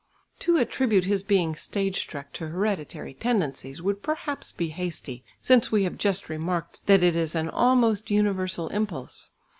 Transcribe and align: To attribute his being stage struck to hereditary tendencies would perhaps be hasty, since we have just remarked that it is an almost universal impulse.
To 0.39 0.57
attribute 0.57 1.03
his 1.05 1.21
being 1.21 1.55
stage 1.55 1.99
struck 1.99 2.33
to 2.33 2.47
hereditary 2.47 3.13
tendencies 3.13 3.83
would 3.83 4.01
perhaps 4.01 4.51
be 4.51 4.69
hasty, 4.69 5.23
since 5.41 5.71
we 5.71 5.83
have 5.83 5.95
just 5.99 6.27
remarked 6.27 6.87
that 6.87 7.03
it 7.03 7.15
is 7.15 7.35
an 7.35 7.49
almost 7.51 8.09
universal 8.09 8.67
impulse. 8.69 9.29